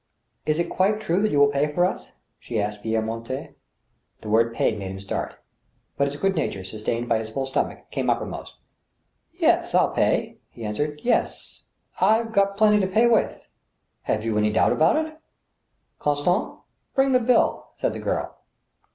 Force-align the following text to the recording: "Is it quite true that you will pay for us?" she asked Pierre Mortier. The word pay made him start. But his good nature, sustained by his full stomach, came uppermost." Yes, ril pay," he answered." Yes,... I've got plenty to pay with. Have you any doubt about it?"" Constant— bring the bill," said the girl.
"Is 0.47 0.57
it 0.57 0.67
quite 0.71 0.99
true 0.99 1.21
that 1.21 1.31
you 1.31 1.39
will 1.39 1.51
pay 1.51 1.67
for 1.71 1.85
us?" 1.85 2.11
she 2.39 2.59
asked 2.59 2.81
Pierre 2.81 3.03
Mortier. 3.03 3.53
The 4.21 4.29
word 4.31 4.51
pay 4.51 4.75
made 4.75 4.89
him 4.89 4.99
start. 4.99 5.35
But 5.95 6.07
his 6.07 6.17
good 6.17 6.35
nature, 6.35 6.63
sustained 6.63 7.07
by 7.07 7.19
his 7.19 7.29
full 7.29 7.45
stomach, 7.45 7.91
came 7.91 8.09
uppermost." 8.09 8.55
Yes, 9.31 9.71
ril 9.75 9.89
pay," 9.89 10.39
he 10.49 10.65
answered." 10.65 11.01
Yes,... 11.03 11.61
I've 11.99 12.31
got 12.31 12.57
plenty 12.57 12.79
to 12.79 12.87
pay 12.87 13.05
with. 13.05 13.45
Have 14.09 14.25
you 14.25 14.39
any 14.39 14.49
doubt 14.51 14.71
about 14.71 15.05
it?"" 15.05 15.19
Constant— 15.99 16.57
bring 16.95 17.11
the 17.11 17.19
bill," 17.19 17.67
said 17.75 17.93
the 17.93 17.99
girl. 17.99 18.37